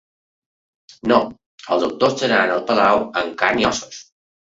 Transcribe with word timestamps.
No, 1.11 1.19
els 1.75 1.85
autors 1.87 2.15
seran 2.21 2.53
al 2.53 2.63
Palau 2.71 3.03
en 3.21 3.29
carn 3.43 3.63
i 3.65 3.69
ossos. 3.71 4.01